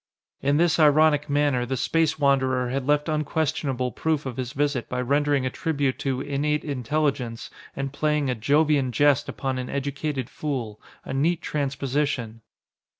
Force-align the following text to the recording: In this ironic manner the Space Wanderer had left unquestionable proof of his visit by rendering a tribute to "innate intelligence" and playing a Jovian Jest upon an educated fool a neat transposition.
In 0.41 0.57
this 0.57 0.79
ironic 0.79 1.29
manner 1.29 1.63
the 1.63 1.77
Space 1.77 2.17
Wanderer 2.17 2.69
had 2.69 2.87
left 2.87 3.07
unquestionable 3.07 3.91
proof 3.91 4.25
of 4.25 4.37
his 4.37 4.51
visit 4.53 4.89
by 4.89 4.99
rendering 4.99 5.45
a 5.45 5.51
tribute 5.51 5.99
to 5.99 6.21
"innate 6.21 6.63
intelligence" 6.63 7.51
and 7.75 7.93
playing 7.93 8.27
a 8.27 8.33
Jovian 8.33 8.91
Jest 8.91 9.29
upon 9.29 9.59
an 9.59 9.69
educated 9.69 10.27
fool 10.27 10.81
a 11.05 11.13
neat 11.13 11.43
transposition. 11.43 12.41